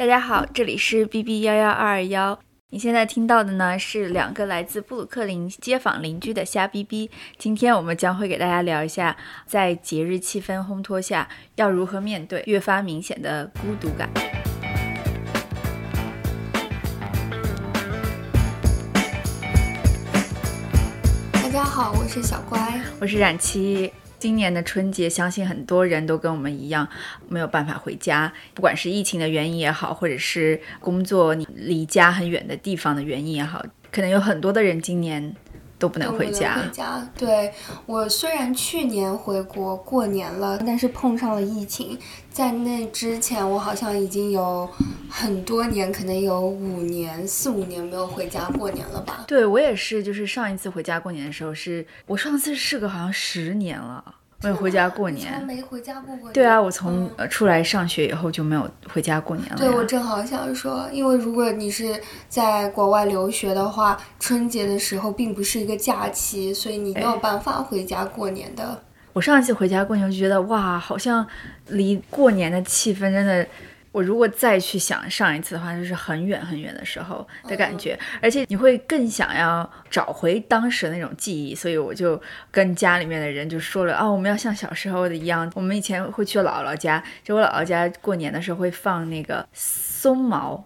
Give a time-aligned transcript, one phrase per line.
[0.00, 2.38] 大家好，这里是 B B 幺幺二二幺。
[2.70, 7.10] 你现在听到的呢是两个来自布鲁克林街坊邻居的瞎逼逼。
[7.36, 14.08] 今天我们将会给大家聊一下，在节日气氛烘托下，要如何面对越发明显的孤独感。
[21.34, 22.58] 大家好，我是小乖。
[23.02, 23.92] 我是冉七。
[24.20, 26.86] 今年的春节，相信很多人都跟我们一样，
[27.28, 28.30] 没有办法回家。
[28.54, 35.34] 不管是疫情的原因也好，或者是工作你离家很远的地方的原因也好，可能有很多的人今年
[35.80, 36.56] 都不能回家。
[36.62, 37.52] 回家，对
[37.86, 41.98] 我虽然去年回国过年了，但是碰上了疫情。
[42.30, 44.68] 在那之前，我好像已经有
[45.08, 49.24] 很多年，可能有五年、四五年没有回家过年了吧？
[49.26, 54.04] 对我也是，就是上一次回家过年的时候，是我上次是个好像十年了。
[54.42, 56.30] 没有回家过年，没回家过过。
[56.32, 59.56] 对啊，我从呃出来上学以后就没有回家过年了。
[59.58, 68.82] 对，我正好想说，因为如果你是在国外留学的话，春节的时候并不是一个假期，所以你没有办法回家过年的。
[69.12, 71.26] 我上一次回家过年就觉得哇，好像
[71.68, 73.46] 离过年的气氛真的。
[73.92, 90.64] 我如果再去想上一次的话，就是很远很远的时候的感觉，而且你会更想要找回当时的那种记忆，所以我就跟家里面的人就说了啊，我们要像小时候的一样，我们以前会去姥姥家，就我姥姥家过年的时候会放那个松毛，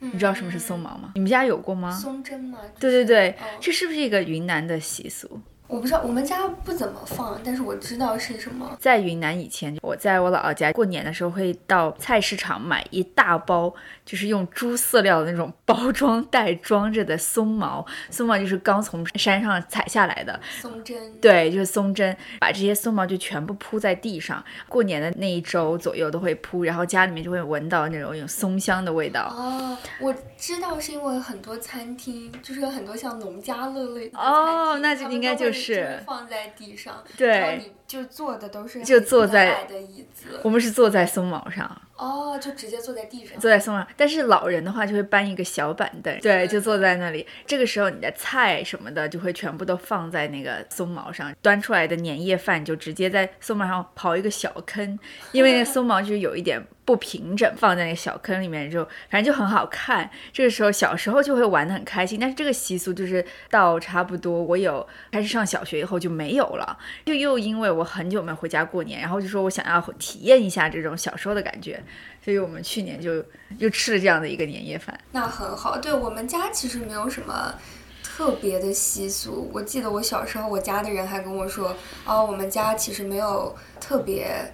[0.00, 1.12] 你知道什么是松毛吗？
[1.14, 1.92] 你们家有过吗？
[1.92, 2.58] 松针吗？
[2.80, 5.40] 对对对，这是不是一个云南的习俗？
[5.66, 8.76] 我不知道，我们家不怎么放，但是我知道是什么。
[8.78, 13.74] 在云南以前，我在我姥姥家过年的时候，会到菜市场买一大包。
[14.04, 29.32] 就是用猪饲料的那种包装袋装着的松毛， 松毛就是刚从山上采下来的松针，对，就是松针，把这些松毛就全部铺在地上，过年的那一周左右都会铺，然后家里面就会闻到那种有松香的味道。
[29.34, 37.72] 哦，我知道是因为很多餐厅就是有很多像农家乐类的哦，那就应该就是放在地上，对。
[37.86, 43.86] 就坐的都是就坐在的椅子，我们是坐在松毛上哦，就直接坐在地上，坐在松毛。
[43.96, 47.26] 但是老人的话就会搬一个小板凳，对，就坐在那里。
[47.46, 54.98] 这个时候你的菜什么的就会全部都放在那个松毛上，端出来的年夜饭就直接在松毛上刨一个小坑，
[55.32, 56.66] 因为那松毛就是有一点。
[56.84, 60.10] 不平整，放在那个小坑里面就，反正就很好看。
[60.32, 66.78] 这个时候小时候就会玩得很开心，但是这个习俗就是到差不多我有开始上小学以后就没有了。
[67.06, 71.82] 就又因为我很久没回家过年，然后就说我想要体验一下这种小时候的感觉，
[72.22, 73.24] 所以我们去年就
[73.58, 74.98] 又吃了这样的一个年夜饭。
[75.12, 77.54] 那很好，对我们家其实没有什么
[78.02, 79.50] 特别的习俗。
[79.54, 81.74] 我记得我小时候，我家的人还跟我说，
[82.04, 84.52] 哦，我们家其实没有特别。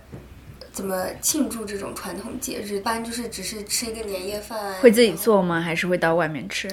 [0.72, 2.76] 怎么庆祝这种传统节日？
[2.76, 4.74] 一般就是只是吃一个年夜饭。
[4.74, 5.60] 会自己做吗？
[5.60, 6.68] 还是会到外面吃？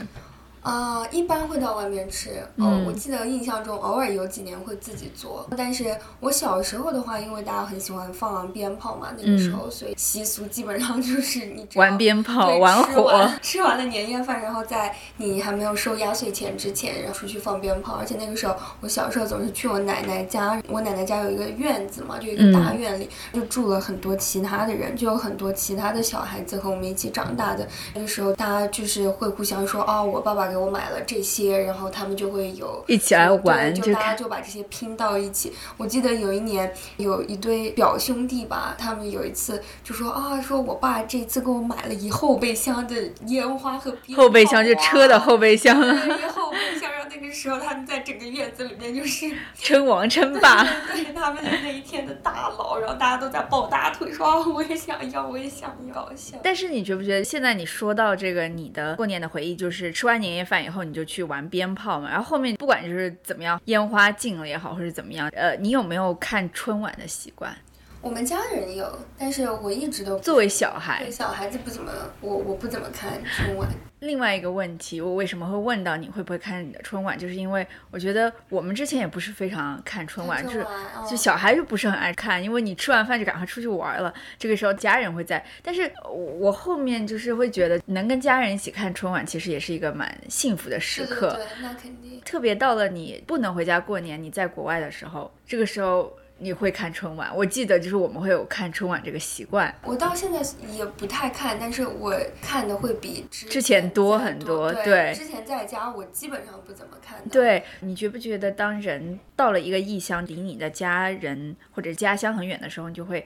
[0.68, 2.30] 啊，一般会到外面吃。
[2.58, 5.48] 哦，我记得印象中偶尔有几年会自己做。
[5.56, 13.32] 但是我小时候的话，因为大家很喜欢放鞭炮嘛，那个时候，所以习俗基本上就是你玩鞭炮、玩火。
[13.42, 17.94] 吃完了年夜饭，然后在你还没有收压岁钱之前，然后出去放鞭炮。
[17.94, 27.66] 而且那个时候，我小时候总是去我奶奶家，我奶奶家有一个院子嘛，就一个大院里，就住了很多其他的人，就有很多其他的小孩子和我们一起长大的。
[27.94, 30.57] 那个时候，大家就是会互相说，哦，我爸爸给。
[30.58, 35.54] 我买了这些，然后他们就会有一起来玩，就大家就把这些拼到一起。
[35.78, 42.96] 我记得有一年有一对表兄弟吧，他们有一次就说啊，说我爸这次给我买了一后备箱的
[43.28, 46.90] 烟花和后备箱就车的后备箱，一后备箱。
[47.32, 56.40] 时候他们在整个院子里面就是 称王称霸，对他们那一天的大佬，然后大家都在抱大腿说啊，我也想要，我也想要，想。
[56.44, 60.48] 但是你觉不觉得现在你说到这个你的过年的回忆，就是吃完年夜。
[60.48, 67.54] 饭以后你就去玩鞭炮嘛，然后后面不管就是怎么样，烟花禁了也好，或者怎么样，呃，你有没有看春晚的习惯？
[68.02, 71.92] 我们家人有，但是我一直都作为小孩，小孩子不怎么，
[72.22, 73.68] 我我不怎么看春晚。
[74.00, 80.66] 另外一个问题，我为什么会问到你会不会看春晚，就是因为我觉得我们之前也不是非常看春晚，就是
[81.10, 85.44] 就小孩就不是很爱看，因为你吃完饭就赶快出去玩了，这个时候家人会在。
[85.64, 91.34] 但是我后面就是会觉得能跟家人一起看春晚，其实也是一个蛮幸福的时刻。
[91.34, 92.22] 对，那肯定。
[92.24, 96.16] 特别到了你不能回家过年，你在国外的时候，这个时候。
[96.40, 97.36] 你会看春晚？
[97.36, 99.74] 我记得就是我们会有看春晚这个习惯。
[99.84, 100.42] 我到现在
[100.72, 104.72] 也不太看，但是我看的会比之前多很多。
[104.84, 107.18] 对，之前在家我基本上不怎么看。
[107.30, 113.26] 对你觉不觉得，当人到了一个异乡，离你的家人或者家乡很远的时候，你就会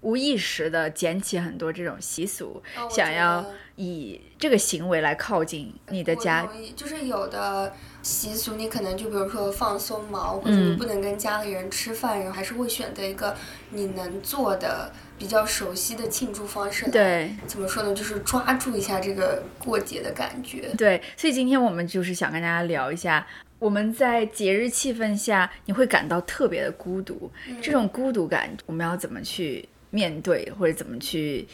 [0.00, 3.44] 无意识的捡起很多这种习俗，想要。
[3.76, 6.46] 以这个行为来靠近你的家。
[6.76, 13.34] 就是有的习俗，你可能就比如说放松毛，或者你不能跟家里人吃饭，然后还是会选择一个
[13.70, 16.90] 你能做的、比较熟悉的庆祝方式。
[16.90, 17.94] 对，怎么说呢？
[17.94, 20.68] 就是抓住一下这个过节的感觉。
[20.76, 23.26] 对，所以今天我们就是想跟大家聊一下。
[23.58, 27.30] 我们在节日气氛下，你会感到特别的孤独。
[27.62, 31.46] 这种孤独感，我们要怎么去面对，或者怎么去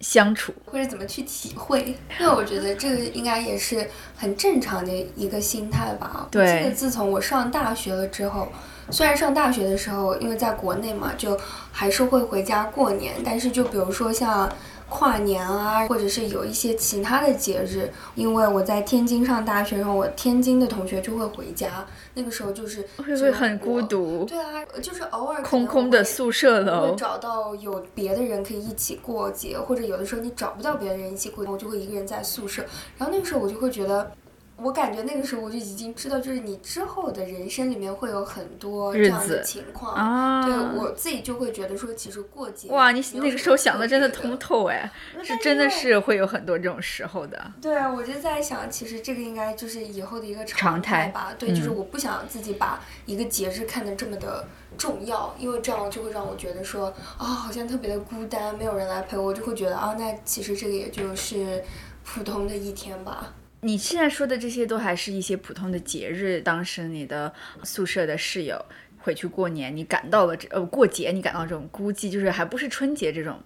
[0.00, 1.96] 相处，或者怎么去体会？
[2.18, 6.26] 因为我觉得这个应该也是很正常的一个心态吧。
[6.30, 6.62] 对。
[6.62, 8.48] 这个自从我上大学了之后，
[8.90, 11.38] 虽然上大学的时候，因为在国内嘛，就
[11.70, 14.50] 还是会回家过年，但是就比如说像。
[14.88, 24.24] 跨年啊，或者是有一些其他的节日，因为我在天津上大学，然后我天津的同学就会回家，那个时候就是会不会很孤独？
[24.24, 32.62] 对啊，就是偶尔空空的宿舍楼，会找到有别的人可以一起过节，或者有的时候你找不到别的人一起过，我就会一个人在宿舍，
[32.98, 34.12] 然后那个时候我就会觉得。
[34.56, 40.46] 我感觉那个时候我就已经知道，就是你之后的人生里面会有很多这样的情况。
[40.46, 44.90] 对我自己就会觉得说，其实过节哇，你那个时候想的真的通透哎，
[45.22, 47.52] 是真的是会有很多这种时候的。
[47.60, 51.34] 对啊，我就在想，其实这个应该就是以后的一个常态吧。
[51.36, 54.46] 对，就是我不想自己把一个节日看得这么的
[54.78, 61.62] 重要，因为这样就会让我觉得说啊，好像特别的孤单，没有人来陪我，就会觉得啊，那其实这个也就是
[62.04, 63.34] 普通的一天吧。
[63.64, 67.32] 你现在说的这些都还是一些普通的节日，当时你的
[67.62, 68.62] 宿舍的室友
[68.98, 73.40] 回去过年，你感到了这呃过节，你感到这种孤寂，就是还不是春节这种，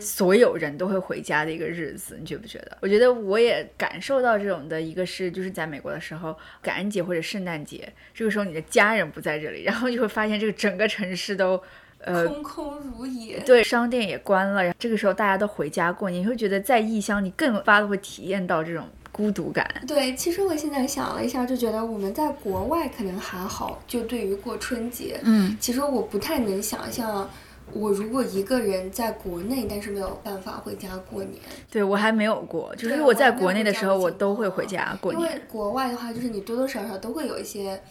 [0.00, 2.78] 所有人都会回家的一个日子，你觉不觉得？
[2.80, 11.62] 我觉得我也感受到这种的一个是，就是在美国的时候，感恩节或者圣诞节，这个时候你的家人不在这里，然后就会发现这个整个城市都
[12.00, 18.88] 呃空空如也，对，商店也关了，然后这个时候大家都回家过年，你会觉得在异乡你更发的会体验到这种。
[19.18, 27.28] 孤独感，对，其实我现在想了一下，就觉得我们在国外可能还好，就对于过春节，嗯，其实我不太能想象，
[27.72, 31.34] 我如果一个人在国内，但是没有办法回家过年，
[31.68, 34.96] 对我还没有过，就是我在国内的时候，我都会回家。
[35.00, 37.82] 过年，因为国外的话，就是你多多少少都会有一些。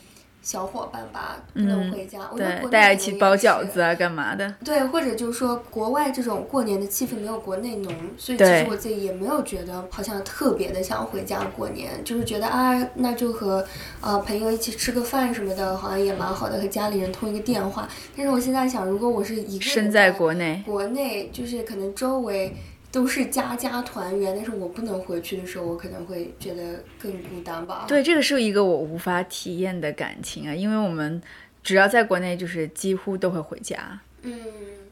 [0.47, 2.21] 小伙伴吧，不能回家。
[2.33, 4.55] 对，大家一起包饺子啊，干嘛的？
[4.63, 13.61] 对，或者就是说，国外这种过年的气氛没有国内浓，所以其实我自己也没有觉得好像特别的想回家过年，就是觉得啊，那就和
[13.99, 17.89] 呃朋友一起吃个饭什么的，好像也蛮好的，和家里人通一个电话。
[18.15, 22.55] 但是我现在想，如果我是一个人身在国内，国内就是可能周围。
[22.97, 27.85] 都是家家团圆，但是我不能回去的时候，我可能会觉得更孤单吧。
[27.87, 31.21] 对，这个是一个我无法体验的感情啊，因为我们
[31.61, 33.77] 只要在国内，就是几乎都会回家。
[34.23, 34.33] 嗯，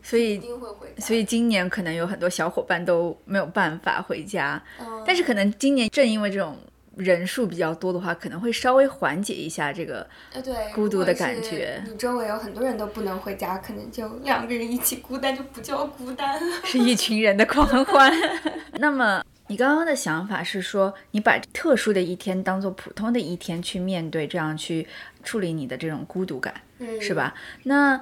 [0.03, 0.87] 所以一定会回。
[0.99, 4.61] 所以今年可能有很多小伙伴都没有办法回家，
[5.03, 6.55] 但是可能今年正因为这种。
[6.97, 11.83] 人数比较多的话，可能会稍微缓解一下这个呃对孤独的感觉。
[11.85, 18.11] 你周围有很多人都不能回家，可能就两个人一起孤单就不叫孤单了， 是一群人的狂欢。
[18.79, 24.87] 那么你刚刚的想法是说，你把特殊的一天当做普通的一天去面对，这样去
[25.23, 26.53] 处理你的这种孤独感，
[27.01, 27.33] 是吧？
[27.63, 27.99] 那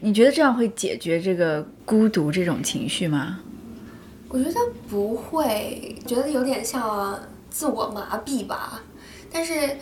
[0.00, 3.40] 你觉得这样会解决这个孤独这种情绪吗？
[4.30, 7.20] 我觉得不会，觉得有点像。
[7.50, 8.82] 自我麻痹吧，
[9.32, 9.76] 但是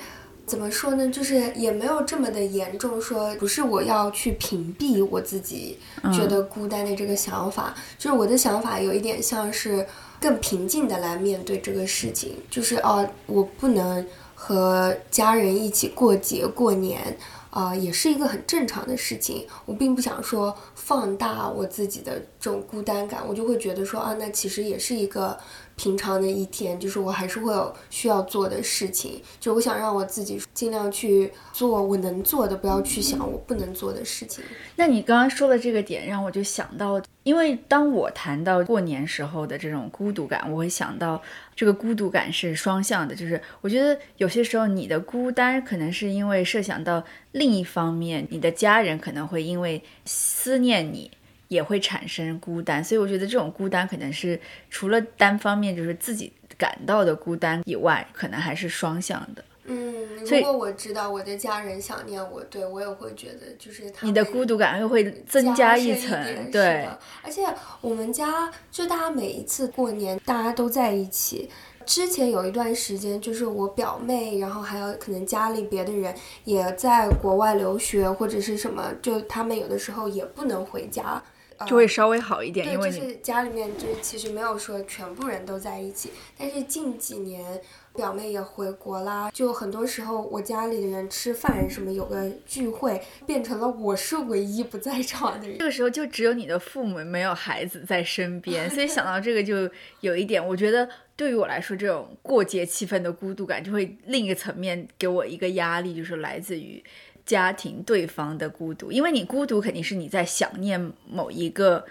[0.46, 1.08] 怎么说呢？
[1.08, 3.00] 就是也没有这么的严重。
[3.02, 5.76] 说不是我要去屏蔽我自己
[6.14, 9.84] 觉得孤单的这个想法，就是我的想法有一点像是
[10.20, 12.36] 更平静的来面对这个事情。
[12.48, 14.06] 就是哦，我不能
[14.36, 17.18] 和家人一起过节过年
[17.50, 19.44] 啊，也是一个很正常的事情。
[19.64, 25.36] 我并不想说放大我自己的这种孤单感，我就会觉得说啊，那其实也是一个。
[25.76, 34.42] 平常的一天，就是我还是会有需要做的事情，就我想让我自己尽量去做我能做的，不要去想我不能做的事情。
[34.76, 41.22] 那你刚刚说的这个点，让我就想到，因为当我谈到过年时候的这种孤独感，我会想到
[41.54, 51.10] 这个孤独感是双向的，就是我觉得有些时候你的孤单可能是因为设想到另一方面，你的家人可能会因为思念你。
[51.48, 54.38] 也会产生孤单，所以我觉得这种孤单可能是
[54.70, 59.44] 除了单方面就是自己感到的孤单以外，可能还是双向的。
[59.68, 66.50] 嗯，如果我知道我的家人想念我，对我也会觉得就是你的孤独感又会增加一层。
[66.52, 66.88] 对，
[67.22, 67.42] 而且
[67.80, 71.50] 我们家就大家每一次过年大家都在一起。
[71.84, 81.22] 之前有一段时间，就是我表妹，然后还有可能家里别的人也在国外留学或者是什么，就他们有的时候也不能回家。
[81.58, 87.60] 呃就会稍微好一点，对，因为就是家里面就是其实没有说全部人都在一起，但是近几年
[87.94, 95.64] 表妹也回国啦，就很多时候我家里的人吃饭什么有个聚会，变成了我是唯一不在场的人这。
[95.64, 99.70] 个时候就只有你的父母没有孩子在身边， 所以想到这个就
[100.00, 100.86] 有一点，我觉得
[101.16, 106.84] 对于我来说，这种过节气氛的孤独感就会另一个层面给我一个压力，就是来自于
[107.26, 111.84] 家庭对方的孤独，因为你孤独肯定是你在想念某一个。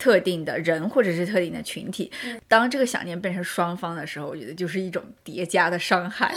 [0.00, 2.10] 特定的人或者是特定的群体，
[2.48, 6.34] 当这个想念变成双方的时候，我觉得就是一种叠加的伤害。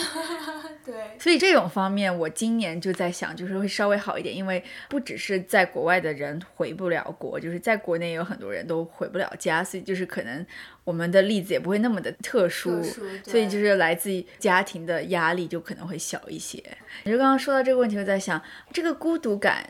[0.86, 10.46] 对，所以这种方面，我今年就在想，就是会稍微好一点，因为不只是在国外的人回不了国，就是在国内有很多人都回不了家，所以就是可能
[10.84, 16.62] 我们的例子也不会那么的特殊，特殊所以就是来自于家庭的压力就可能会小一些。
[17.04, 19.70] 你就刚刚说到这个问题，我在想，这个孤独感，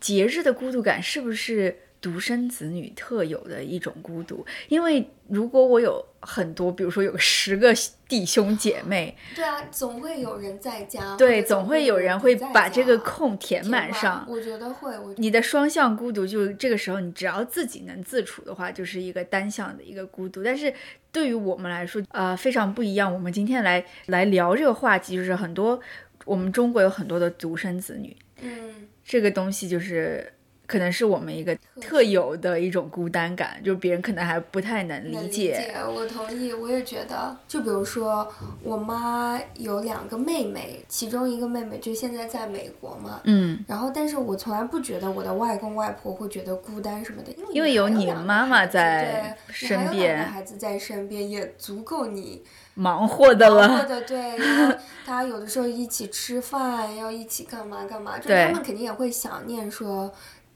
[0.00, 1.76] 节日的孤独感是不是？
[2.04, 7.72] 独生子女特有的一种孤独，因为如果我有很多，比如说有十个
[8.06, 14.26] 弟兄姐妹，对啊，总会有人在家，对，总会会有人会把这个空填填满上。
[14.28, 20.44] 我觉得会，我你的双向孤独，就这个时候，你只要自己能自处的话，就是一个单向的一个孤独。
[20.44, 20.70] 但是
[21.10, 23.10] 对于我们来说，呃，非常不一样。
[23.10, 25.80] 我们今天来来聊这个话题，就是很多
[26.26, 30.30] 我们中国有很多的独生子女，嗯，这个东西就是
[30.66, 35.74] 可能是我们一个特有的一种孤单感，就别人可能还不太能能理理解。
[35.94, 38.26] 我同意，我也觉得，就比如说
[38.62, 52.42] 我妈有两个妹妹，其中一个妹妹就现在在美国嘛，嗯，然后但是我从来不觉得我的外公外婆会觉得孤单什么的，因为因为有你还两个妈妈在身边个孩子在身边也足够你
[52.76, 53.84] 忙活的忙活了。
[53.84, 54.72] 的对，然后
[55.06, 60.12] 大家有的时候一起吃饭，要一起干嘛干嘛，就他们肯定也会想念说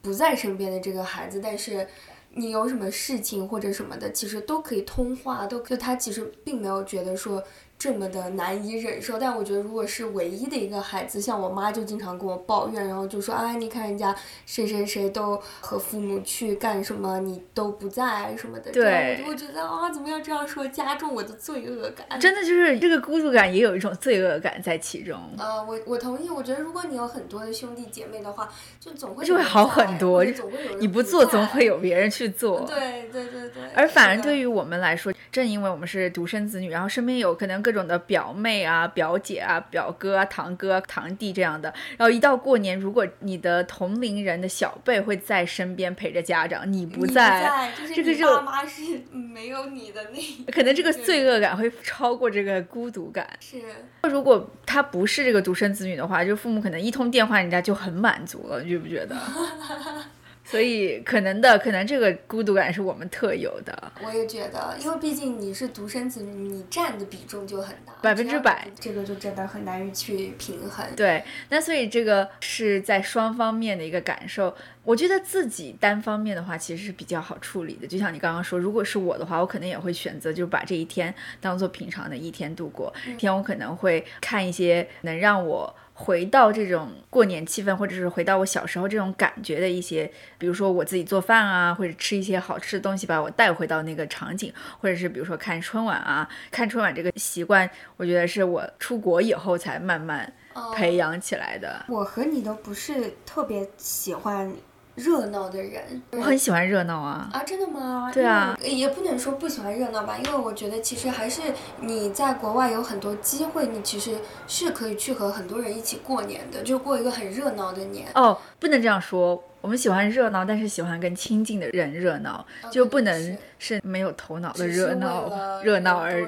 [0.09, 1.87] 不在身边的这个孩子，但是。
[2.35, 7.43] 你有什么事情或者什么的，其实都可以通话，都就他其实并没有觉得说
[7.79, 9.19] 这么的难以忍受。
[9.19, 14.15] 但我觉得，如果是唯一的一个孩子，像我妈就经常跟我抱怨，然后就说啊，你看人家
[14.47, 18.73] 谁谁谁都和父母去干什么，你都不在什么的。
[18.73, 22.19] 对我就会觉得啊，怎么要这样说，加重我的罪恶感。
[22.19, 25.19] 真的就是这个孤独感也有一种罪恶感在其中。
[25.39, 26.29] 呃，我我同意。
[26.29, 32.61] 我觉得如果你有很多的兄弟姐妹的话，就总会就会好很多总会有人你不做，总会有别人去做。
[32.61, 33.63] 对对对对。
[33.79, 48.83] 而反而对于我们来说，正因为我们是独生子女，然后身边有可能各种的表妹啊、表姐啊、表哥啊、堂哥啊、堂弟这样的，然后一到过年，如果你的同龄人的小辈会在身边陪着家长，你不你在，就是这个就爸妈是
[49.13, 50.19] 没有你的那
[50.51, 53.25] 可能这个罪恶感会超过这个孤独感。
[53.39, 53.63] 是
[54.03, 59.15] 如果他不是这个独生子女的话，就父母可能一通电话人家就很满足了，你觉不觉得？
[60.51, 63.93] 所以可能的，可能这个孤独感是我们特有的。
[64.03, 70.87] 我也觉得，因为毕竟你是独生子女，你占的比重就很大，百分之百，这个就真的很难去平衡。
[70.97, 74.57] 对，那所以这个是在双方面的一个感受。
[74.85, 77.87] 我觉得自己单方面的话，其实是比较好处理的。
[77.87, 82.91] 就像你刚刚说，如果是我的话，我可能也会选择，就是把这一天当做平常的一天度过。
[83.07, 100.33] 一天我可能会看一些能让我回到这种过年气氛，或者是回到我小时候这种感觉的一些，比如说我自己做饭啊，或者吃一些好吃的东西，把我带回到那个场景，或者是比如说看春晚啊，看春晚这个习惯，我觉得是我出国以后才慢慢
[100.73, 101.85] 培养起来的。
[101.89, 104.53] 我和你都不是特别喜欢
[104.99, 108.11] 热闹的人，我很喜欢热闹啊，啊，真的吗？
[108.13, 111.41] 对啊，也不能说不喜欢热闹吧，因为我觉得其实还是
[111.81, 114.17] 你在国外有很多机会，你其实
[114.49, 118.09] 是可以去和很多人一起过年的，就过一个很热闹的年。
[118.15, 119.43] 哦，不能这样说。
[119.61, 126.27] 我们喜欢热闹，但是喜欢跟亲近的人热闹，就不能是没有头脑的热闹热闹而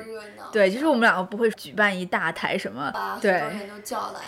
[0.52, 3.40] 对，就是我们两个不会举办一大台什么对。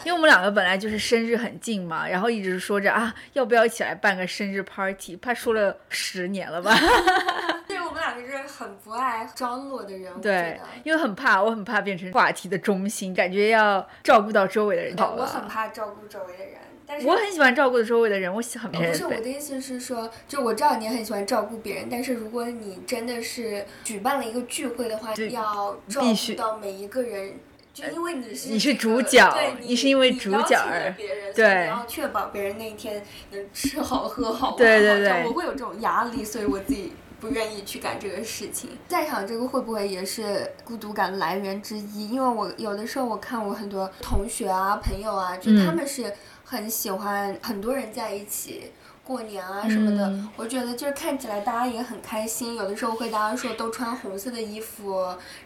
[0.04, 5.16] 因为我们两个本来就是生日很近嘛，然后一直说着啊，要不要一起来办个生日 party？
[5.16, 6.72] 怕说了十年了吧？
[7.66, 14.96] 对我们两个是很不爱张罗的人，对，因为很怕，我很怕变成话题的中心，感觉要照顾到周围的人。
[14.96, 16.54] 好我很，怕照顾周围的人，
[16.86, 27.34] 但是我很喜欢照顾周围的人，我喜很哦不是我的意思是说，就我知道你很喜欢照顾别人，但是如果你真的是举办了一个聚会的话，对要照顾到每一个人。
[27.74, 38.68] 就因为你是你是主角对你是因为主角别人，对你要确保别人那一天能吃好喝好玩好对对对我会有这种压力，所以我自己不愿意去干这个事情。
[38.88, 42.10] 在场这个会不会也是孤独感来源之一？
[42.10, 46.12] 因为我有的时候我看我很多同学啊、朋友啊，就嗯他们是
[46.52, 48.70] 很喜欢很多人在一起。
[49.04, 54.94] 过年啊什么的，嗯我觉得就是看起来大家也很开心，有的时候会大家说都穿红色的衣服，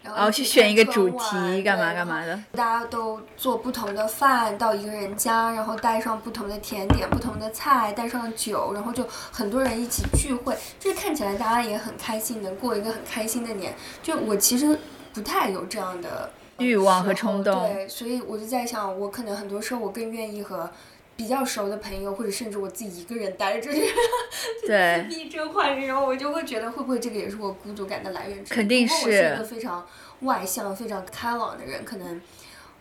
[0.02, 2.38] 然后然后去选一个主题，干嘛干嘛的。
[2.52, 13.74] 大家都做不同的饭到一个人家，然后带上不同的甜点、不同的菜，带上酒，然后就很多人一起聚会，就是看起来大家也很开心，能过一个很开心的年。
[14.02, 14.78] 就我其实
[15.14, 20.70] 不太有这样的欲望和冲动对，所以我就在想，我可能很多时候我更愿意和。
[21.16, 28.56] 比较熟的朋友，或者甚至我自己一个人待着， 就自闭症患者，然后我就会觉得，会不会这个也是我孤独感的来源之一？
[28.56, 29.86] 肯定是我是是一个非常
[30.20, 32.20] 外向、非常开朗的人，可能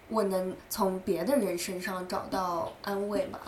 [0.10, 3.40] 我能从别的人身上找到安慰吧。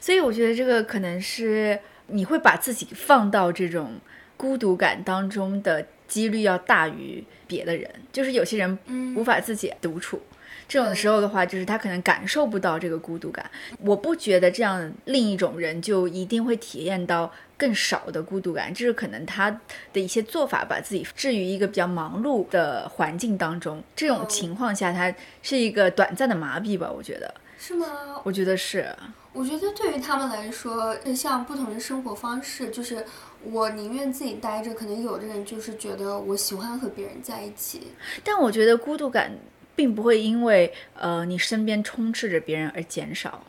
[0.00, 3.94] 所以我觉得这个可能是你会把自己放到这种
[4.36, 10.22] 孤独感当中的几率要大于别的人，就是有些人嗯无法自己独处。
[10.68, 13.48] 这种时候的话，就是他可能感受不到这个孤独感。
[13.80, 19.50] 我不觉得这样另一种人就一定会体验到更少的孤独感，就是可能他
[19.92, 23.82] 的一些做法把自己置于一个比较忙碌的环境当中。
[23.94, 26.90] 这种嗯情况下，他是一个短暂的麻痹吧？
[26.90, 27.86] 我觉得，是吗？
[28.24, 28.94] 我觉得是。
[29.32, 33.04] 我觉得对于他们来说，像不同的生活方式，就是
[33.42, 34.72] 我宁愿自己待着。
[34.72, 37.88] 可能有的人就是觉得我喜欢和别人在一起。
[38.24, 39.30] 但我觉得孤独感
[39.76, 43.44] 并不会因为呃你身边充斥着别人而减少，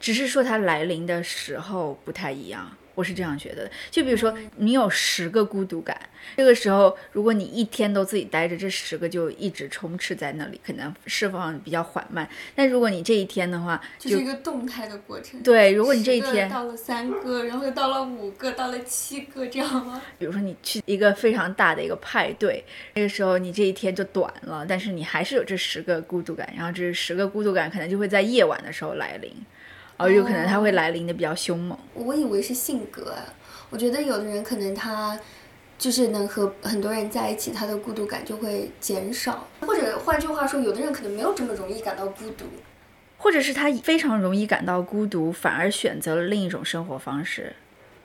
[0.00, 2.78] 只是说它来临的时候不太一样。
[2.96, 3.70] 我是这样觉得的。
[3.92, 5.96] 就比如说，你有十个孤独感，
[6.36, 12.28] 这个时候如果你一天都自己待着，这十个就一直充斥在那里，可能释放比较缓慢。
[12.56, 15.40] 但如果你这一天的话，就是一个动态的过程。
[15.42, 20.02] 对，如果你这一天，到了三个，然后又到了五个，到了七个，这样吗？
[20.18, 29.30] 比如说你去一个非常大的一个派对，那个时候你这一天就短了，但是你还是有这十个孤独感，然后这十个孤独感可能就会在夜晚的时候来临，
[29.96, 31.78] 而有可能他会来临的比较凶猛。
[31.94, 33.34] 我以为是性格啊，
[33.70, 35.18] 我觉得有的人可能他
[35.78, 39.46] 就是能和很多人在一起，他的孤独感就会减少。
[39.60, 42.44] 或者换句话说，有的人可能没有这么容易感到孤独。
[43.18, 47.54] 或者是他非常容易感到孤独，反而选择了另一种生活方式。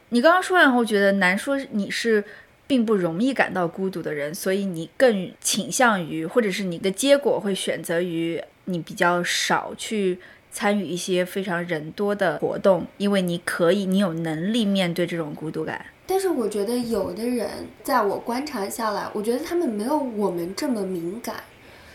[0.10, 2.24] 你刚刚说完后，觉得难说你是
[2.66, 10.20] 并不容易感到孤独的人，所以你更倾向于，或者是你的结果会选择于你比较少去
[10.52, 15.86] 参与一些非常人多的活动，因为你可以，你有能力面对这种孤独感。
[16.06, 17.50] 但是我觉得有的人，
[17.84, 21.36] 在我观察下来，我觉得他们没有我们这么敏感，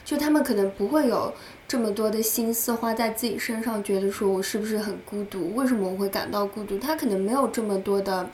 [0.04, 1.32] 就他们可能不会有
[1.68, 5.54] 这么多的心思花在自己身上，觉得说我是不是很孤独？
[5.54, 6.78] 为什么我会感到孤独？
[6.78, 8.28] 他可能没有这么多的。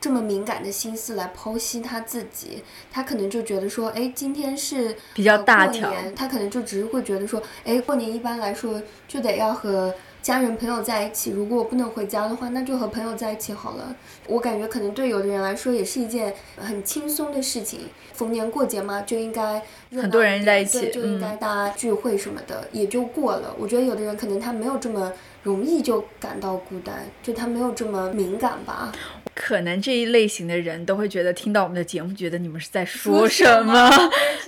[0.00, 13.94] 这么敏感的心思来剖析他自己，他可能就觉得说，哎，今天是比较大条年他可能就只是会觉得说，哎，过年一般来说就得要和家人朋友在一起，如果我不能回家的话，那就和朋友在一起好了。
[14.26, 17.80] 我感觉可能对有的人来说也是一件很轻松的事情，
[18.14, 23.54] 逢年过节嘛，就应该很多人在一起就应该嗯大家聚会什么的，也就过了。
[23.58, 28.92] 我觉得有的人可能他没有这么容易就感到孤单，就他没有这么敏感吧。
[29.34, 33.90] 可能这一类型的人都会觉得听到我们的节目，觉得你们是在说说什什么，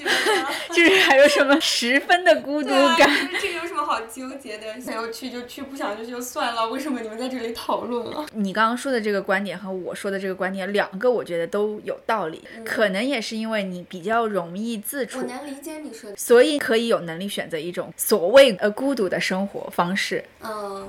[0.68, 3.08] 就是还有什么十分的孤独感。
[3.40, 4.78] 这个有什么好纠结的？
[4.80, 6.68] 想要去就去，不想去就算了。
[6.68, 8.26] 为什么你们在这里讨论啊？
[8.34, 12.42] 你刚刚说的这个观点和我说的这个观点，两个我觉得都有道理。
[12.64, 16.16] 可能也是因为你比较容易自我处，能理解你说的。
[16.16, 20.22] 所以可以有能力选择一种所谓呃孤独的生活方式。
[20.42, 20.81] 嗯，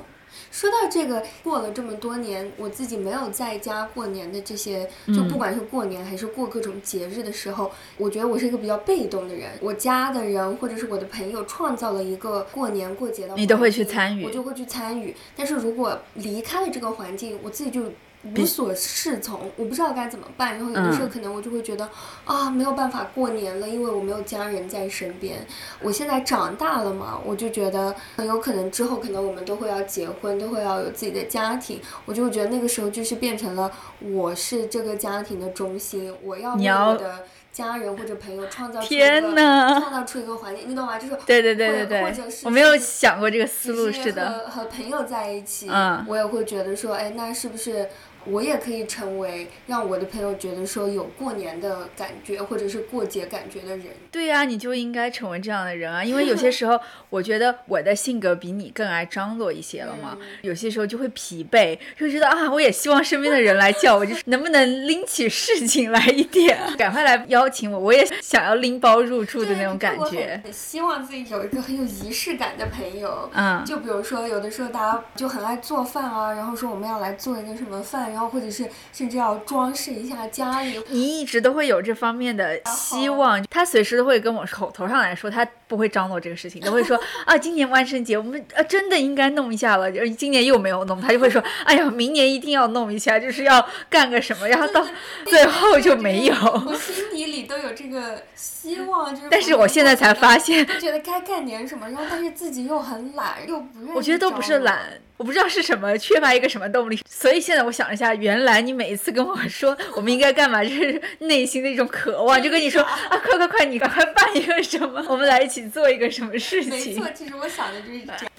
[0.54, 9.50] 说到这个，过了这么多年，我自己没有在家过年的这些，就嗯不管是过年还是过各种节日的时候，我觉得我是一个比较被动的人。
[9.62, 15.16] 我家的人或者是我的朋友创造了一个过年过节的，你都会去参与我就会去参与。
[15.36, 17.92] 但是如果离开了这个环境，我自己就。
[18.24, 20.56] 无所适从，我不知道该怎么办。
[20.56, 21.90] 然后有的时候嗯可能我就会觉得、
[22.26, 25.46] 啊，没有办法过年了，因为我没有家人在身边。
[25.82, 31.82] 我现在长大了嘛，我就觉得很有可能之后可能我们都会要结婚，都会要有自己的家庭。
[32.06, 40.98] 我就会觉得那个时候就是变成了我是这个家庭的中心，我要为我的家人或者朋友创造出一天个呐创造出一个环境，你懂吗？
[40.98, 44.28] 就是对对对对对或或者，是我没有想过这个思路，只是的。
[44.48, 47.88] 和和朋友在一起，嗯我也会觉得说，哎，那是不是
[48.26, 53.88] 我也可以成为让我的朋友觉得说有过年的感觉，或者是过节感觉的人？
[54.12, 56.04] 对呀、你就应该成为这样的人啊！
[56.04, 60.18] 因为有些 时候，我觉得我的性格比你更爱张罗一些了嘛。
[60.20, 70.40] 嗯有些时候就会疲惫，就觉得啊，我也希望身边的人来叫我，就是能不能拎起事情来一点， 赶快来邀请我，我也想要拎包入住的那种感我觉。
[70.44, 73.30] 很希望自己有一个很有仪式感的朋友。
[73.34, 80.80] 嗯，就比如说，有的时候大家就很爱做饭啊，然后说我们要来做一个什么饭，然后或者是甚至要装饰一下家里。
[80.90, 94.86] 你一直都会有这方面的希望，他随时都会跟我口头上来说，他不会张罗这个事情，都会说啊，今年万圣节我们啊真的应该弄一下了，就是今年又没有弄，他就会说，哎呀，明年一定要弄一下，就是要干个什么，然后到
[95.26, 96.34] 最后就没有。
[96.34, 99.28] 我心底里都有这个希望，就是。
[99.32, 103.92] 但是我现在才发现，觉得该干点什么，然后但是自己又很懒，又不愿意。
[103.96, 104.80] 我觉得都不是懒。
[105.24, 116.70] 我不知道是什么，缺乏一个什么动力， 所以现在我想一下，原来你每一次跟我说我们应该干嘛，就是内心的一种渴望，就跟你说啊，快快快，你赶快办一个什么， 我们来一起做一个什么事情。
[116.72, 118.32] 没错，其实我想的就是这样。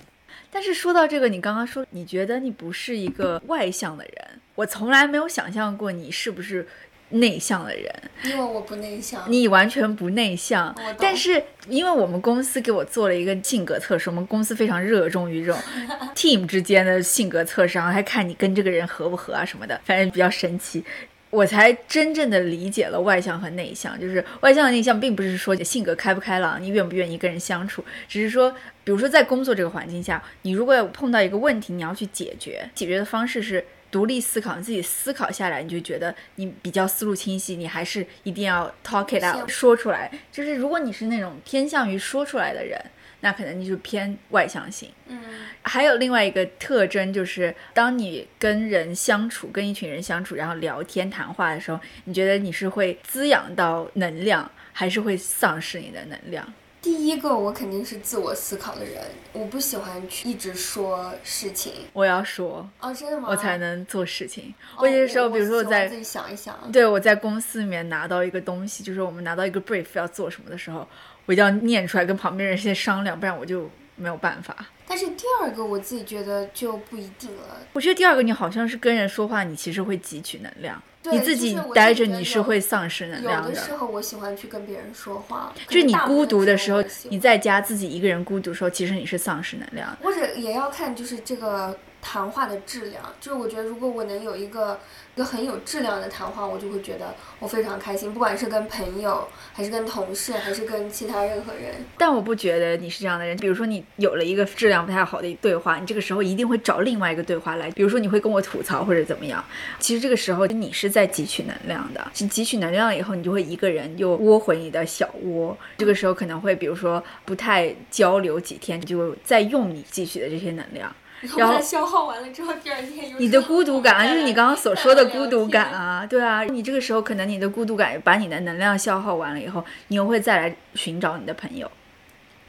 [0.50, 6.68] 但是说到这个，你刚刚说你觉得你不是一个外向的人，我从来没有想象过你是不是。
[7.14, 7.92] 内向的人，
[8.24, 10.74] 因为我不内向，你完全不内向。
[10.98, 15.60] 但是因为我们公司给我做了一个性格测试，我们公司非常热衷于这种
[16.14, 20.84] team 之间的性格测试，然后还看你跟这个人合不合啊什么的，反正比较神奇。
[21.30, 33.64] 我才真正的理解了外向和内向，就是外向和内向并不是说你性格开不开朗，你愿不愿意跟人相处，只是说，比如说在工作这个环境下，你如果碰到一个问题，你要去解决，解决的方式是。
[33.94, 40.10] 独立思考，你自己思考下来，你就觉得你比较思路清晰，你还是一定要 talk it out 说出来。
[40.32, 42.76] 就是如果你是那种偏向于说出来的人，
[43.20, 44.90] 那可能你就偏外向型。
[45.06, 45.22] 嗯，
[45.62, 56.52] 还有另外一个特征就是，当你跟人相处，跟一群人相处，然后聊天谈话的时候，你觉得你是会滋养到能量，还是会丧失你的能量？
[56.84, 61.72] 第一个，我肯定是自我思考的人，我不喜欢去一直说事情。
[61.94, 63.28] 我要说哦，真的吗？
[63.30, 64.52] 我才能做事情。
[64.76, 70.86] 我有些时候，比如说我在自己想一想，对我在公司里面拿到一个东西，就是我们拿到一个 brief 要做什么的时候，
[71.24, 74.54] 我一定要念出来，跟旁边人先商量，不然我就没有办法。
[74.86, 77.58] 但是第二个，我自己觉得就不一定了。
[77.72, 80.80] 我觉得第二个，你好像是跟人说话，你其实会汲取能量。
[81.10, 83.50] 你自己待着，你是会丧失能量的。
[83.50, 85.52] 有的时候，我喜欢去跟别人说话。
[85.68, 89.94] 就是你孤独的时候，你在家自己一个人孤独的时候，其实你是丧失能量。
[90.02, 93.02] 或者也要看，就是这个谈话的质量。
[93.20, 94.78] 就是我觉得，如果我能有一个。
[95.14, 101.72] 一个很有质量的谈话，我就会觉得我非常开心，不管是跟朋友，还是跟同事，还是跟其他任何人。
[101.96, 103.36] 但我不觉得你是这样的人。
[103.36, 107.70] 比如说，你有了一个质量不太好的对话，你这个时候一定会找另外一个对话来。
[107.70, 109.44] 比如说，你会跟我吐槽或者怎么样。
[109.78, 115.56] 其实这个时候你是在汲取能量的，汲取能量以后，你就会一个人又窝回你的小窝。
[115.78, 120.92] 这个时候可能会，比如说不太交流几天，就再用你汲取的这些能量。
[121.36, 131.70] 然后消耗完了之后，第二天又你的孤独感啊，就是你刚刚所说的孤独感啊，对啊，你这个时候可能你的孤独感把你的能量消耗完了以后，你又会再来寻找你的朋友，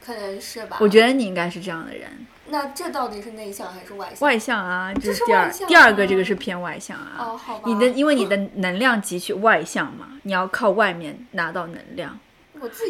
[0.04, 0.76] 可能是吧？
[0.80, 2.10] 我觉得你应该是这样的人。
[2.48, 4.28] 那这到底是内向还是外向？
[4.28, 7.16] 外向啊，这是第二第二个，这个是偏外向啊。
[7.18, 7.62] 哦，好吧。
[7.66, 12.16] 你的因为你的能量汲取外向嘛，你要靠外面拿到能量。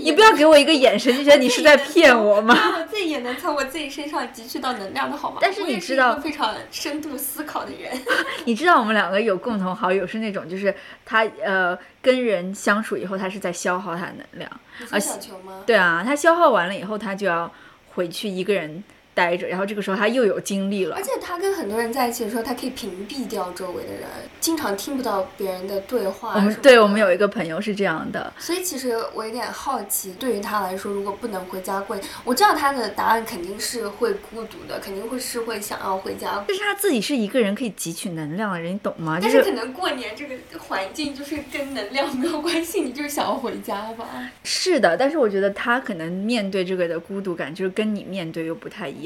[0.02, 2.54] 你不要给我一个眼神，就觉得你是在骗我吗？
[2.78, 5.38] 我自己也能从我自己身上汲取到能量的好吗？
[5.40, 7.92] 但是你知道，非常深度思考的人。
[8.44, 10.74] 你知道我们两个有共同好友是那种，就是
[11.04, 14.50] 他呃跟人相处以后，他是在消耗他的能量。
[14.90, 15.62] 而小球吗？
[15.66, 17.50] 对啊，他消耗完了以后，他就要
[17.94, 18.82] 回去一个人。
[19.16, 20.94] 待着，然后这个时候他又有精力了。
[20.94, 24.02] 而且他跟很多人在一起的时候，他可以屏蔽掉周围的人，
[24.40, 26.34] 经常听不到别人的对话。
[26.34, 28.30] 我们对我们有一个朋友是这样的。
[28.38, 36.44] 所以其实我有点好奇，对于他来说，如果不能回家过，我知道他的答案肯定是会孤独的，肯定会是会想要回家。
[36.46, 39.18] 但是他自己是一个人可以汲取能量的人，你懂吗？
[39.22, 44.06] 但是可能过年这个环境就是跟能量没有关系，你就是想要回家吧？
[44.44, 49.05] 是的，但是我觉得他可能面对这个的孤独感，就是跟你面对又不太一样。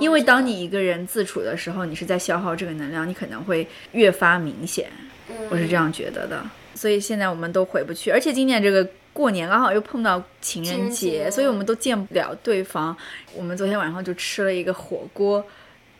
[0.00, 4.90] 因为当你一个人自处的时候，你是在消耗这个能量，你可能会越发明显。
[5.50, 6.42] 我是这样觉得的。
[6.74, 12.96] 所以现在我们都回不去，而且今年这个过年刚好又碰到情人节，所以我们都见不了对方。
[13.34, 15.44] 我们昨天晚上就吃了一个火锅，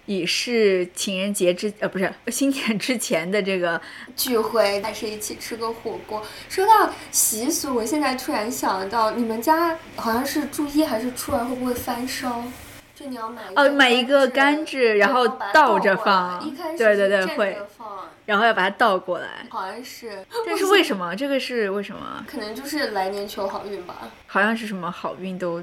[0.06, 3.80] 也是情人节之呃不是新年之前的这个
[4.14, 6.24] 聚会，还是一起吃个火锅。
[6.48, 12.44] 说到习俗，我现在突然想到，你们家好像是初一还是初二，会不会翻烧？
[12.98, 16.40] 就你要买哦，买一个甘蔗，然后倒着放，
[16.76, 17.56] 对对对，会，
[18.26, 20.24] 然后要把它倒过来，好像是。
[20.44, 22.24] 但 是为什么这个是为什么？
[22.26, 24.11] 可能就是来年求好运吧。
[24.26, 25.62] 好像是什么好运都，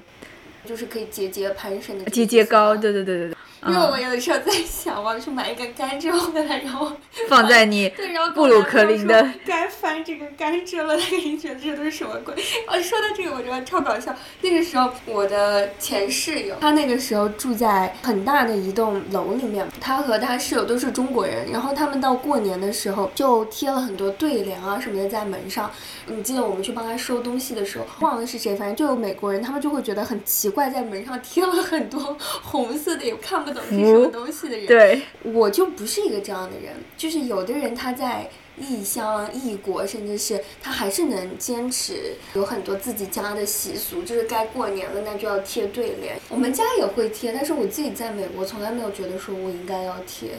[0.63, 2.09] 就是可以节节攀升的。
[2.09, 3.37] 节节高，对对对对对。
[3.67, 6.91] 因为我有的时候在想，我要去买一个甘蔗回来，然后
[7.27, 12.33] 放在你对，然后布鲁克林的该翻这个甘蔗了，他肯定觉得这都是什么鬼？
[12.67, 14.15] 哦，说到这个，我觉得超搞笑。
[14.41, 25.71] 那个时候，我的前室友，他那个时候住在很大的一栋楼里面，他和他室友都是中国人，然后他们到过年的时候就贴了很多对联啊什么的在门上。
[26.05, 34.67] 你记得我们去帮他收东西的时候，忘了是谁，反正就有美国人，他们就会觉得很奇怪，在门上贴了很多红色的，也看不懂是什么东西的人。
[34.67, 46.17] 对，我就不是一个这样的人，就是有的人他在异乡、异国，甚至是他还是能坚持有很多自己家的习俗，就是该过年了那就要贴对联。
[46.29, 50.29] 我们家也会贴，但是我自己在美国从来没有觉得说我应该要贴。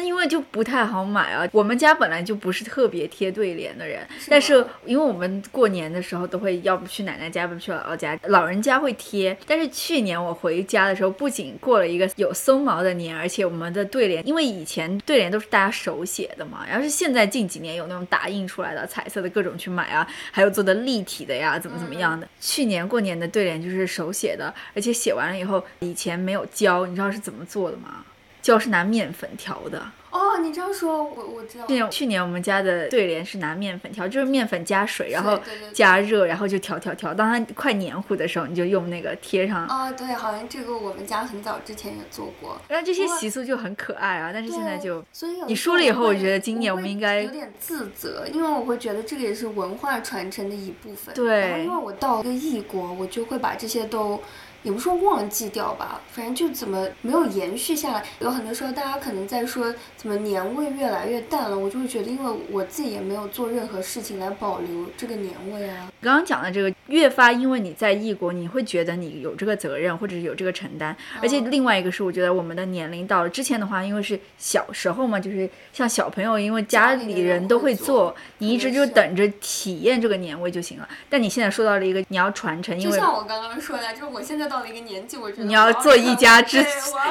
[0.00, 1.46] 那因为就不太好买啊。
[1.52, 9.36] 我们家本来就不是特别贴对联的人，但是因为我们过年的时候都会要不去奶奶家，要不去姥姥家，老人家会贴。
[9.46, 22.26] 但是去年我回家的时候，不仅过了一个有松毛的年，而且我们的对联，因为以前对联都是大家手写的嘛，然后是现在近几年有那种打印出来的彩色的各种去买啊，还有做的立体的呀，怎么怎么样的。
[22.40, 28.02] 去年过年的对联就是手写的，而且写完了以后，以前没有胶，你知道是怎么做的吗？
[28.42, 29.82] 胶是拿面粉调的。
[30.10, 31.64] 哦，你这样说，我我知道。
[31.68, 35.38] 去年去年我们家的对联是拿面粉调，就是面粉加水，然后
[35.72, 39.64] 加热，然后就调调调，当它快黏糊的时候，你就用那个贴上。
[39.68, 42.60] 啊，对，好像这个我们家很早之前也做过。
[42.66, 51.14] 然后这些习俗就很可爱啊，但是现在就所以你说了以后，我觉得今年我们应该有点自责，因为我会觉得这个也是文化传承的一部分。
[51.14, 54.20] 对然后因为我到一个异国，我就会把这些都。
[54.62, 58.04] 也不是说忘记掉吧，反正就怎么没有延续下来。
[58.18, 65.90] 有很多时候，大家可能在说怎么年味越来越淡了，我就会觉得，因为我自己也没有做任何事情来保留这个年味啊。
[66.02, 70.96] 刚刚讲的这个越发，因为你在异国，你会觉得你有这个责任，或者是有这个承担。
[71.22, 80.88] 而且另外一个是，我觉得我们的年龄到了，之前的话，因为是小时候嘛，就是像小朋友，因为家里人都会做，你一直就等着体验这个年味就行了。
[81.08, 86.60] 但你现在说到了一个，你要传承，因为就像我刚刚说的，就是我现在到了一个年纪，我觉得你要做一家之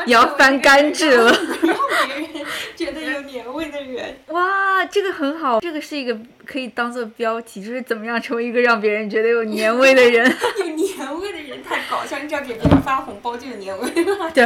[0.05, 4.13] 你要翻甘蔗了 让别人觉得有年味的人。
[4.27, 10.29] 哇，这个很好，这个是一个可以当做标题，就是怎么样成为一个让别人觉得有年味的人。
[10.59, 14.29] 有年味的人太搞笑，你只要给别人发红包就有年味了。
[14.31, 14.45] 对，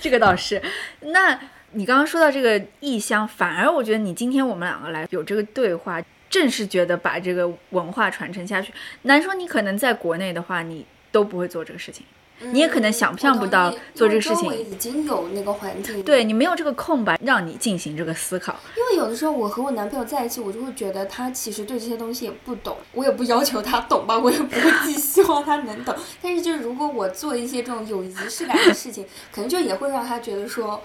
[0.00, 0.62] 这个倒是。
[1.00, 1.38] 那
[1.72, 8.72] 你刚刚说到这个异乡，反而我觉得你今天我们两个来有这个对话，正是觉得把这个文化传承下去。
[9.02, 12.04] 难说你可能在国内的话，你都不会做这个事情。
[12.42, 16.02] 你也可能想象不到做这个事情已经有那个环境。
[16.02, 18.58] 对你没有这个空白，让你进行这个思考。
[18.78, 25.94] 因为有的时候我和我男朋友在一起，我就会觉得他其实对这些东西也不懂，我也不要求他懂吧，我也不会寄 希望他能懂。
[26.22, 30.82] 但是就是如果我做一些这种有仪式感的事情，可能就也会让他觉得说。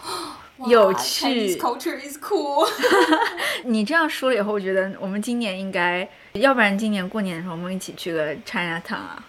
[0.57, 2.65] 哇有趣 culture is cool。
[3.63, 9.25] 你这样说了以后，我觉得我们今年应该，要不然今年过年的时候我们一起去个 China Town 啊。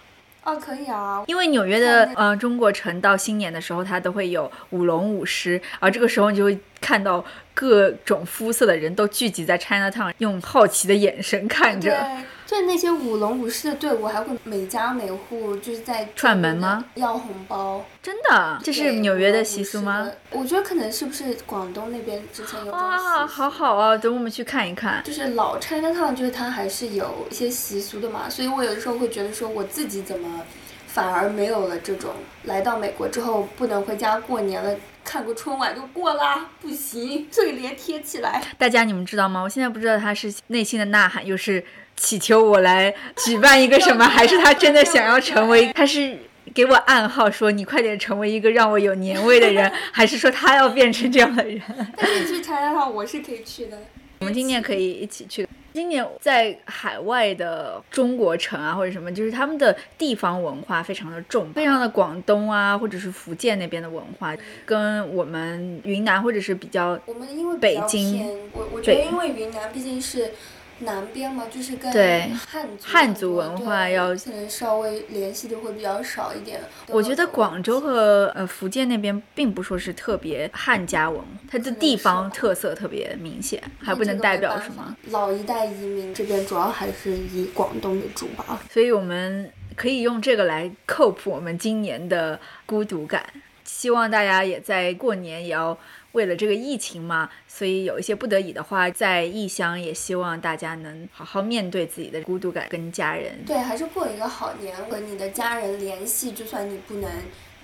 [0.47, 1.21] 哦，可以啊。
[1.27, 11.89] 因为纽约的呃中国城到新年的时候，它都会有舞龙舞狮，而这个时候你就会看到各种肤色的人都聚集在 China Town，用好奇的眼神看着。
[11.89, 16.85] 对，就那些舞龙舞狮的队伍，还会每家每户就是在串门吗？
[16.95, 20.09] 要红包，真的，这是纽约的习俗吗？？
[20.31, 25.03] 我觉得可能是不是广东那边之前有哇，好好啊，等我们去看一看。
[25.03, 30.41] 就是老 China Town，就是它还是有一些习俗的嘛，所以我有的时候会觉得说，我自己怎么
[30.87, 32.13] 反而没有了这种
[32.45, 38.41] 来到美国之后不能回家过年了，看个春晚就过啦，不行，对联贴起来。
[38.57, 39.41] 大家你们知道吗？
[39.41, 41.61] 我现在不知道他是内心的呐喊，又是
[41.97, 42.93] 祈求我来
[43.25, 45.73] 举办一个什么，还是他真的想要成为？
[45.73, 46.17] 他是
[46.53, 51.61] 给我暗号说你快点成为一个让我有年味的人，还是说他要变成这样的人？
[51.97, 53.77] 但是去 China Town 我是可以去的。
[54.19, 55.47] 我们今年可以一起去。
[55.73, 70.31] 今年在海外的中国城啊，或者什么，就是他们的地方文化非常的重，非常的广东啊，或者是福建那边的文化，跟我们云南或者是比较我们因为北京，我我觉得因为云南毕竟是
[70.79, 71.91] 南边嘛，就是跟
[72.35, 76.59] 汉族汉族文化要可能稍微联系的会比较少一点。
[76.89, 84.95] 我觉得广州和呃福建那边并不说是特别汉家文化，它的地方特色特别明显，还不能代表什么。。
[85.09, 88.61] 老一代移民这边主要还是以广东为主吧。
[88.69, 93.23] 所以我们可以用这个来 cope 我们今年的孤独感。
[93.63, 95.77] 希望大家也在过年也要
[96.13, 103.43] 为了这个疫情嘛，所以有一些不得已的话，在异乡也希望大家能好好面对自己的孤独感，跟家人。
[103.45, 107.09] 对，还是过一个好年，和你的家人联系，就算你不能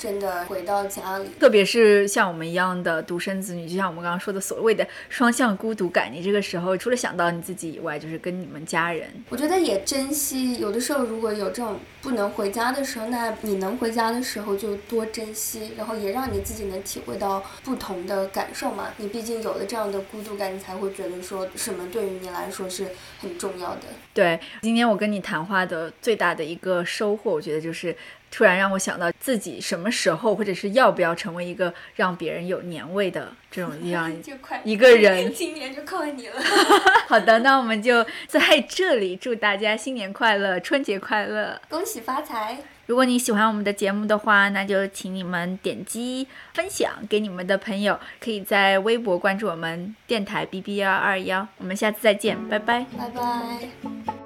[0.03, 1.29] 真的回到家里。
[1.39, 9.07] 特别是像我们一样的独生子女，就像我们刚刚说的所谓的双向孤独感，你这个时候除了想到你自己以外，就是跟你们家人。
[9.29, 18.89] 我觉得也珍惜，有的时候如果有这种不能回家的时候，那你能回家的时候就多珍惜，然后也让你自己能体会到不同的感受嘛。
[18.97, 22.87] 你毕竟有了这样的孤独感，你才会觉得说什么对于你来说是
[23.21, 23.83] 很重要的。
[24.13, 27.95] 对，今天我跟你谈话的最大的一个收获，我觉得就是
[28.35, 34.11] 突然让我想到自己什么时候或者是要不要成为一个让别人有年味的这种一样
[34.65, 35.31] 一个人。
[35.35, 36.41] 今年就靠你了。
[37.07, 42.57] 好的，那我们就在这里祝大家新年快乐，春节快乐，恭喜发财。
[42.87, 51.47] 如果你喜欢我们的节目的话，那就请你们点击分享给你们的朋友，可以在微博关注我们电台 B B 幺二幺。
[51.59, 54.22] 我们下次再见，拜拜，拜拜。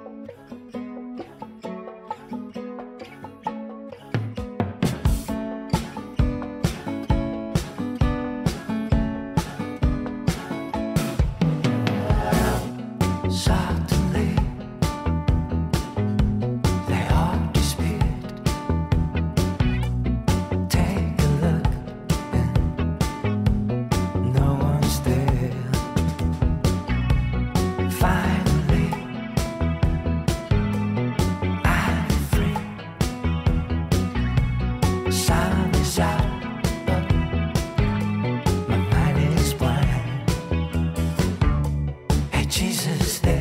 [42.58, 43.37] Jesus.